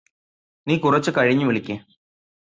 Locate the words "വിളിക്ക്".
1.45-1.75